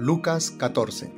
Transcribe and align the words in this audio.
Lucas 0.00 0.52
14 0.52 1.12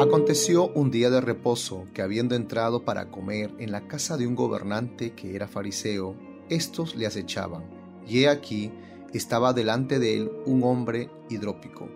Aconteció 0.00 0.72
un 0.72 0.90
día 0.90 1.08
de 1.08 1.20
reposo 1.20 1.86
que 1.94 2.02
habiendo 2.02 2.34
entrado 2.34 2.84
para 2.84 3.12
comer 3.12 3.54
en 3.60 3.70
la 3.70 3.86
casa 3.86 4.16
de 4.16 4.26
un 4.26 4.34
gobernante 4.34 5.12
que 5.12 5.36
era 5.36 5.46
fariseo, 5.46 6.16
éstos 6.48 6.96
le 6.96 7.06
acechaban, 7.06 7.62
y 8.08 8.24
he 8.24 8.28
aquí 8.28 8.72
estaba 9.14 9.52
delante 9.52 10.00
de 10.00 10.16
él 10.16 10.32
un 10.46 10.64
hombre 10.64 11.10
hidrópico. 11.30 11.88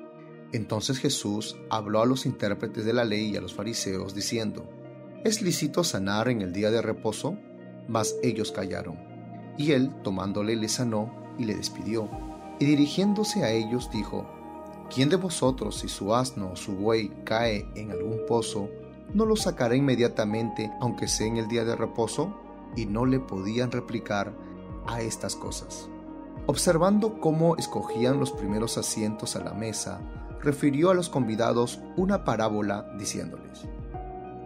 Entonces 0.52 1.00
Jesús 1.00 1.56
habló 1.70 2.02
a 2.02 2.06
los 2.06 2.24
intérpretes 2.24 2.84
de 2.84 2.92
la 2.92 3.04
ley 3.04 3.30
y 3.30 3.36
a 3.36 3.40
los 3.40 3.52
fariseos, 3.52 4.14
diciendo, 4.14 4.70
¿Es 5.24 5.42
lícito 5.42 5.82
sanar 5.82 6.28
en 6.28 6.40
el 6.40 6.52
día 6.52 6.70
de 6.70 6.82
reposo? 6.82 7.36
Mas 7.88 8.14
ellos 8.22 8.52
callaron. 8.52 8.96
Y 9.58 9.72
él, 9.72 9.90
tomándole, 10.04 10.54
le 10.54 10.68
sanó 10.68 11.12
y 11.36 11.46
le 11.46 11.56
despidió. 11.56 12.08
Y 12.60 12.64
dirigiéndose 12.64 13.42
a 13.42 13.50
ellos, 13.50 13.90
dijo, 13.90 14.24
¿Quién 14.94 15.08
de 15.08 15.16
vosotros, 15.16 15.78
si 15.78 15.88
su 15.88 16.14
asno 16.14 16.50
o 16.52 16.56
su 16.56 16.72
buey 16.72 17.08
cae 17.24 17.66
en 17.76 17.92
algún 17.92 18.26
pozo, 18.28 18.68
no 19.14 19.24
lo 19.24 19.36
sacará 19.36 19.74
inmediatamente, 19.74 20.70
aunque 20.82 21.08
sea 21.08 21.26
en 21.26 21.38
el 21.38 21.48
día 21.48 21.64
de 21.64 21.74
reposo? 21.74 22.36
Y 22.76 22.84
no 22.84 23.06
le 23.06 23.18
podían 23.18 23.70
replicar 23.70 24.34
a 24.86 25.00
estas 25.00 25.34
cosas. 25.34 25.88
Observando 26.44 27.20
cómo 27.20 27.56
escogían 27.56 28.20
los 28.20 28.32
primeros 28.32 28.76
asientos 28.76 29.34
a 29.34 29.42
la 29.42 29.54
mesa, 29.54 29.98
refirió 30.42 30.90
a 30.90 30.94
los 30.94 31.08
convidados 31.08 31.80
una 31.96 32.24
parábola 32.24 32.86
diciéndoles, 32.98 33.64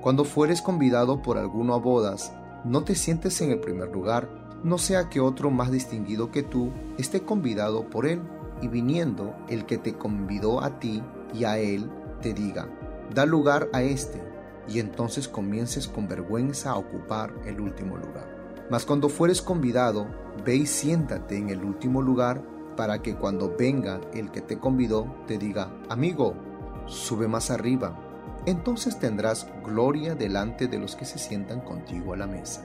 Cuando 0.00 0.24
fueres 0.24 0.62
convidado 0.62 1.22
por 1.22 1.38
alguno 1.38 1.74
a 1.74 1.78
bodas, 1.78 2.32
no 2.64 2.84
te 2.84 2.94
sientes 2.94 3.40
en 3.40 3.50
el 3.50 3.58
primer 3.58 3.88
lugar, 3.88 4.28
no 4.62 4.78
sea 4.78 5.08
que 5.08 5.20
otro 5.20 5.50
más 5.50 5.72
distinguido 5.72 6.30
que 6.30 6.44
tú 6.44 6.70
esté 6.98 7.22
convidado 7.22 7.90
por 7.90 8.06
él 8.06 8.22
y 8.62 8.68
viniendo 8.68 9.34
el 9.48 9.66
que 9.66 9.78
te 9.78 9.94
convidó 9.94 10.62
a 10.62 10.78
ti 10.78 11.02
y 11.34 11.44
a 11.44 11.58
él, 11.58 11.90
te 12.20 12.32
diga, 12.32 12.68
da 13.14 13.26
lugar 13.26 13.68
a 13.72 13.82
este, 13.82 14.22
y 14.68 14.80
entonces 14.80 15.28
comiences 15.28 15.86
con 15.86 16.08
vergüenza 16.08 16.70
a 16.70 16.78
ocupar 16.78 17.32
el 17.46 17.60
último 17.60 17.96
lugar. 17.96 18.36
Mas 18.70 18.84
cuando 18.84 19.08
fueres 19.08 19.42
convidado, 19.42 20.06
ve 20.44 20.56
y 20.56 20.66
siéntate 20.66 21.36
en 21.36 21.50
el 21.50 21.64
último 21.64 22.02
lugar, 22.02 22.42
para 22.76 23.00
que 23.00 23.14
cuando 23.14 23.54
venga 23.56 24.00
el 24.12 24.30
que 24.30 24.42
te 24.42 24.58
convidó, 24.58 25.06
te 25.26 25.38
diga, 25.38 25.72
amigo, 25.88 26.34
sube 26.86 27.26
más 27.26 27.50
arriba. 27.50 27.98
Entonces 28.44 28.98
tendrás 28.98 29.48
gloria 29.64 30.14
delante 30.14 30.68
de 30.68 30.78
los 30.78 30.94
que 30.94 31.06
se 31.06 31.18
sientan 31.18 31.60
contigo 31.60 32.12
a 32.12 32.16
la 32.16 32.26
mesa. 32.26 32.62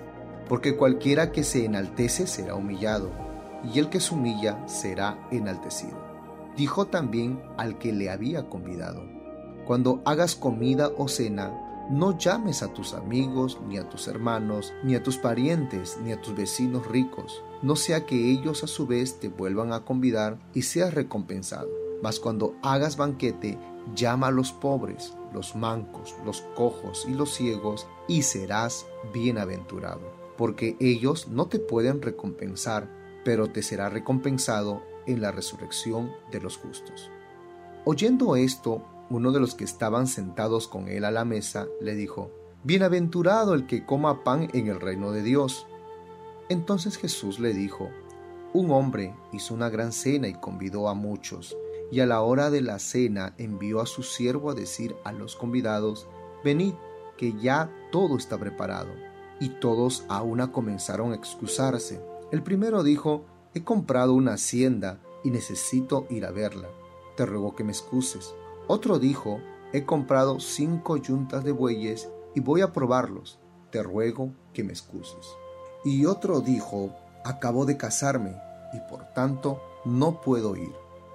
Porque 0.49 0.75
cualquiera 0.75 1.31
que 1.31 1.43
se 1.43 1.63
enaltece 1.63 2.27
será 2.27 2.55
humillado 2.55 3.30
y 3.63 3.79
el 3.79 3.89
que 3.89 3.99
se 3.99 4.13
humilla 4.13 4.67
será 4.67 5.27
enaltecido. 5.31 5.97
Dijo 6.55 6.87
también 6.87 7.41
al 7.57 7.77
que 7.77 7.93
le 7.93 8.09
había 8.09 8.49
convidado, 8.49 9.03
Cuando 9.65 10.01
hagas 10.05 10.35
comida 10.35 10.91
o 10.97 11.07
cena, 11.07 11.87
no 11.89 12.17
llames 12.17 12.63
a 12.63 12.73
tus 12.73 12.93
amigos, 12.93 13.59
ni 13.67 13.77
a 13.77 13.89
tus 13.89 14.07
hermanos, 14.07 14.73
ni 14.83 14.95
a 14.95 15.03
tus 15.03 15.17
parientes, 15.17 15.97
ni 16.03 16.11
a 16.11 16.21
tus 16.21 16.35
vecinos 16.35 16.87
ricos, 16.87 17.43
no 17.61 17.75
sea 17.75 18.05
que 18.05 18.31
ellos 18.31 18.63
a 18.63 18.67
su 18.67 18.87
vez 18.87 19.19
te 19.19 19.29
vuelvan 19.29 19.73
a 19.73 19.85
convidar 19.85 20.39
y 20.53 20.63
seas 20.63 20.93
recompensado. 20.93 21.69
Mas 22.01 22.19
cuando 22.19 22.55
hagas 22.63 22.97
banquete, 22.97 23.59
llama 23.95 24.27
a 24.27 24.31
los 24.31 24.51
pobres, 24.51 25.13
los 25.33 25.55
mancos, 25.55 26.15
los 26.25 26.41
cojos 26.55 27.05
y 27.07 27.13
los 27.13 27.33
ciegos, 27.33 27.87
y 28.07 28.23
serás 28.23 28.85
bienaventurado, 29.13 30.01
porque 30.37 30.77
ellos 30.79 31.27
no 31.27 31.47
te 31.47 31.59
pueden 31.59 32.01
recompensar 32.01 32.89
pero 33.23 33.51
te 33.51 33.63
será 33.63 33.89
recompensado 33.89 34.83
en 35.05 35.21
la 35.21 35.31
resurrección 35.31 36.11
de 36.31 36.41
los 36.41 36.57
justos. 36.57 37.09
Oyendo 37.85 38.35
esto, 38.35 38.83
uno 39.09 39.31
de 39.31 39.39
los 39.39 39.55
que 39.55 39.63
estaban 39.63 40.07
sentados 40.07 40.67
con 40.67 40.87
él 40.87 41.03
a 41.03 41.11
la 41.11 41.25
mesa 41.25 41.67
le 41.81 41.95
dijo, 41.95 42.31
Bienaventurado 42.63 43.55
el 43.55 43.65
que 43.65 43.85
coma 43.85 44.23
pan 44.23 44.47
en 44.53 44.67
el 44.67 44.79
reino 44.79 45.11
de 45.11 45.23
Dios. 45.23 45.65
Entonces 46.47 46.97
Jesús 46.97 47.39
le 47.39 47.53
dijo, 47.53 47.89
Un 48.53 48.71
hombre 48.71 49.15
hizo 49.31 49.55
una 49.55 49.69
gran 49.69 49.91
cena 49.91 50.27
y 50.27 50.33
convidó 50.33 50.87
a 50.87 50.93
muchos, 50.93 51.57
y 51.91 52.01
a 52.01 52.05
la 52.05 52.21
hora 52.21 52.51
de 52.51 52.61
la 52.61 52.77
cena 52.77 53.33
envió 53.37 53.81
a 53.81 53.87
su 53.87 54.03
siervo 54.03 54.51
a 54.51 54.53
decir 54.53 54.95
a 55.03 55.11
los 55.11 55.35
convidados, 55.35 56.07
Venid, 56.43 56.75
que 57.17 57.33
ya 57.33 57.71
todo 57.91 58.15
está 58.17 58.37
preparado. 58.37 58.91
Y 59.39 59.49
todos 59.49 60.05
a 60.07 60.21
una 60.21 60.51
comenzaron 60.51 61.11
a 61.11 61.15
excusarse. 61.15 61.99
El 62.31 62.43
primero 62.43 62.81
dijo, 62.81 63.25
he 63.53 63.65
comprado 63.65 64.13
una 64.13 64.33
hacienda 64.33 65.01
y 65.21 65.31
necesito 65.31 66.07
ir 66.09 66.25
a 66.25 66.31
verla. 66.31 66.69
Te 67.17 67.25
ruego 67.25 67.55
que 67.55 67.65
me 67.65 67.73
excuses. 67.73 68.33
Otro 68.67 68.99
dijo, 68.99 69.41
he 69.73 69.83
comprado 69.83 70.39
cinco 70.39 70.95
yuntas 70.95 71.43
de 71.43 71.51
bueyes 71.51 72.09
y 72.33 72.39
voy 72.39 72.61
a 72.61 72.71
probarlos. 72.71 73.37
Te 73.69 73.83
ruego 73.83 74.31
que 74.53 74.63
me 74.63 74.71
excuses. 74.71 75.27
Y 75.83 76.05
otro 76.05 76.39
dijo, 76.39 76.95
acabo 77.25 77.65
de 77.65 77.75
casarme 77.75 78.37
y 78.73 78.79
por 78.89 79.03
tanto 79.13 79.61
no 79.83 80.21
puedo 80.21 80.55
ir. 80.55 80.71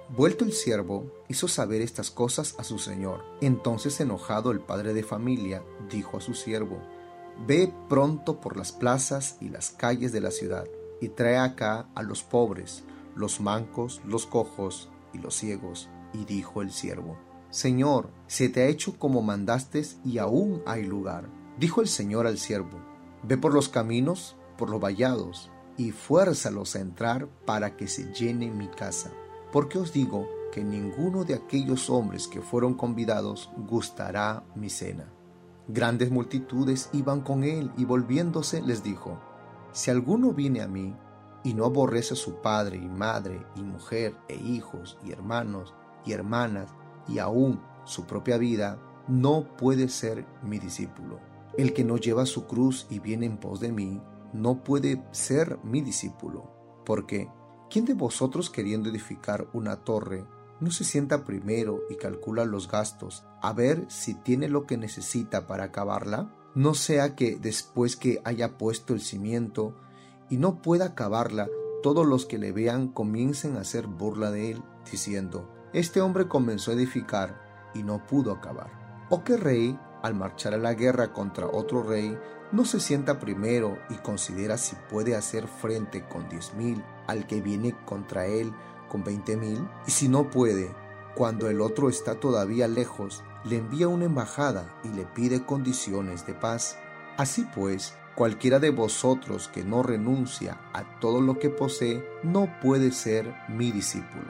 Vuelto 0.09 0.45
el 0.45 0.53
siervo, 0.53 1.11
hizo 1.27 1.47
saber 1.47 1.81
estas 1.81 2.11
cosas 2.11 2.53
a 2.59 2.63
su 2.63 2.77
señor. 2.77 3.23
Entonces 3.41 3.99
enojado 3.99 4.51
el 4.51 4.59
padre 4.59 4.93
de 4.93 5.01
familia 5.01 5.63
dijo 5.89 6.17
a 6.17 6.21
su 6.21 6.35
siervo, 6.35 6.77
Ve 7.47 7.73
pronto 7.89 8.39
por 8.39 8.55
las 8.55 8.71
plazas 8.71 9.37
y 9.41 9.49
las 9.49 9.71
calles 9.71 10.11
de 10.11 10.21
la 10.21 10.31
ciudad 10.31 10.65
y 11.01 11.09
trae 11.09 11.37
acá 11.37 11.87
a 11.95 12.03
los 12.03 12.23
pobres, 12.23 12.83
los 13.15 13.39
mancos, 13.41 14.01
los 14.05 14.25
cojos 14.25 14.89
y 15.13 15.17
los 15.17 15.35
ciegos. 15.35 15.89
Y 16.13 16.25
dijo 16.25 16.61
el 16.61 16.71
siervo, 16.71 17.17
Señor, 17.49 18.09
se 18.27 18.49
te 18.49 18.63
ha 18.63 18.67
hecho 18.67 18.97
como 18.97 19.21
mandaste 19.21 19.83
y 20.03 20.17
aún 20.17 20.61
hay 20.65 20.83
lugar. 20.85 21.29
Dijo 21.59 21.81
el 21.81 21.87
Señor 21.87 22.27
al 22.27 22.37
siervo, 22.37 22.79
Ve 23.23 23.37
por 23.37 23.53
los 23.53 23.67
caminos, 23.67 24.35
por 24.57 24.69
los 24.69 24.81
vallados, 24.81 25.49
y 25.75 25.91
fuérzalos 25.91 26.75
a 26.75 26.79
entrar 26.79 27.27
para 27.45 27.75
que 27.75 27.87
se 27.87 28.13
llene 28.13 28.49
mi 28.49 28.67
casa. 28.67 29.11
Porque 29.51 29.77
os 29.77 29.93
digo 29.93 30.27
que 30.51 30.63
ninguno 30.63 31.23
de 31.23 31.35
aquellos 31.35 31.89
hombres 31.89 32.27
que 32.27 32.41
fueron 32.41 32.73
convidados 32.73 33.49
gustará 33.67 34.43
mi 34.55 34.69
cena. 34.69 35.11
Grandes 35.67 36.11
multitudes 36.11 36.89
iban 36.93 37.21
con 37.21 37.43
él 37.43 37.71
y 37.77 37.85
volviéndose 37.85 38.61
les 38.61 38.83
dijo, 38.83 39.19
si 39.71 39.91
alguno 39.91 40.33
viene 40.33 40.61
a 40.61 40.67
mí 40.67 40.95
y 41.43 41.53
no 41.53 41.65
aborrece 41.65 42.13
a 42.13 42.17
su 42.17 42.41
padre 42.41 42.77
y 42.77 42.87
madre 42.87 43.45
y 43.55 43.61
mujer 43.61 44.15
e 44.27 44.35
hijos 44.35 44.97
y 45.03 45.11
hermanos 45.11 45.73
y 46.05 46.13
hermanas 46.13 46.73
y 47.07 47.19
aún 47.19 47.61
su 47.85 48.05
propia 48.05 48.37
vida, 48.37 48.79
no 49.07 49.55
puede 49.57 49.87
ser 49.87 50.25
mi 50.43 50.59
discípulo. 50.59 51.19
El 51.57 51.73
que 51.73 51.83
no 51.83 51.97
lleva 51.97 52.25
su 52.25 52.45
cruz 52.45 52.85
y 52.89 52.99
viene 52.99 53.25
en 53.25 53.37
pos 53.37 53.59
de 53.59 53.71
mí, 53.71 54.01
no 54.33 54.63
puede 54.63 55.03
ser 55.11 55.57
mi 55.63 55.81
discípulo. 55.81 56.51
Porque, 56.85 57.29
¿quién 57.69 57.85
de 57.85 57.93
vosotros 57.93 58.49
queriendo 58.49 58.89
edificar 58.89 59.47
una 59.53 59.77
torre 59.77 60.25
no 60.59 60.71
se 60.71 60.83
sienta 60.83 61.23
primero 61.23 61.81
y 61.89 61.95
calcula 61.95 62.43
los 62.43 62.67
gastos 62.67 63.25
a 63.41 63.53
ver 63.53 63.85
si 63.89 64.15
tiene 64.15 64.49
lo 64.49 64.65
que 64.65 64.77
necesita 64.77 65.47
para 65.47 65.65
acabarla? 65.65 66.33
No 66.57 66.73
sea 66.73 67.15
que 67.15 67.35
después 67.35 67.95
que 67.95 68.19
haya 68.23 68.57
puesto 68.57 68.95
el 68.95 69.01
cimiento 69.01 69.75
y 70.27 70.37
no 70.37 70.59
pueda 70.63 70.85
acabarla, 70.85 71.47
todos 71.83 72.03
los 72.03 72.25
que 72.25 72.39
le 72.39 72.51
vean 72.51 72.87
comiencen 72.87 73.57
a 73.57 73.61
hacer 73.61 73.85
burla 73.85 74.31
de 74.31 74.49
él, 74.49 74.63
diciendo, 74.91 75.47
este 75.71 76.01
hombre 76.01 76.27
comenzó 76.27 76.71
a 76.71 76.73
edificar 76.73 77.69
y 77.75 77.83
no 77.83 78.07
pudo 78.07 78.31
acabar. 78.31 79.05
¿O 79.11 79.23
qué 79.23 79.37
rey, 79.37 79.79
al 80.01 80.15
marchar 80.15 80.55
a 80.55 80.57
la 80.57 80.73
guerra 80.73 81.13
contra 81.13 81.45
otro 81.45 81.83
rey, 81.83 82.17
no 82.51 82.65
se 82.65 82.79
sienta 82.79 83.19
primero 83.19 83.77
y 83.91 83.97
considera 83.97 84.57
si 84.57 84.75
puede 84.89 85.15
hacer 85.15 85.47
frente 85.47 86.07
con 86.07 86.27
diez 86.27 86.55
mil 86.55 86.83
al 87.05 87.27
que 87.27 87.39
viene 87.39 87.75
contra 87.85 88.25
él 88.25 88.51
con 88.89 89.03
veinte 89.03 89.37
mil? 89.37 89.63
Y 89.85 89.91
si 89.91 90.09
no 90.09 90.31
puede, 90.31 90.73
cuando 91.17 91.49
el 91.49 91.61
otro 91.61 91.89
está 91.89 92.19
todavía 92.19 92.67
lejos, 92.67 93.23
le 93.43 93.57
envía 93.57 93.87
una 93.87 94.05
embajada 94.05 94.79
y 94.83 94.89
le 94.89 95.03
pide 95.03 95.43
condiciones 95.43 96.27
de 96.27 96.35
paz. 96.35 96.77
Así 97.17 97.43
pues, 97.55 97.95
cualquiera 98.13 98.59
de 98.59 98.69
vosotros 98.69 99.47
que 99.47 99.63
no 99.63 99.81
renuncia 99.81 100.59
a 100.73 100.99
todo 100.99 101.19
lo 101.19 101.39
que 101.39 101.49
posee, 101.49 102.07
no 102.21 102.47
puede 102.61 102.91
ser 102.91 103.33
mi 103.49 103.71
discípulo. 103.71 104.27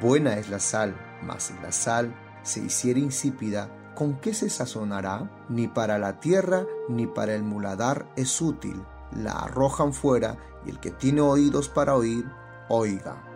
Buena 0.00 0.38
es 0.38 0.48
la 0.48 0.60
sal, 0.60 0.94
mas 1.24 1.42
si 1.42 1.54
la 1.60 1.72
sal 1.72 2.14
se 2.44 2.60
hiciera 2.60 3.00
insípida, 3.00 3.92
¿con 3.96 4.20
qué 4.20 4.32
se 4.32 4.48
sazonará? 4.48 5.44
Ni 5.48 5.66
para 5.66 5.98
la 5.98 6.20
tierra 6.20 6.64
ni 6.88 7.08
para 7.08 7.34
el 7.34 7.42
muladar 7.42 8.12
es 8.14 8.40
útil. 8.40 8.80
La 9.10 9.32
arrojan 9.32 9.92
fuera 9.92 10.36
y 10.64 10.70
el 10.70 10.78
que 10.78 10.92
tiene 10.92 11.20
oídos 11.20 11.68
para 11.68 11.96
oír, 11.96 12.30
oiga. 12.68 13.27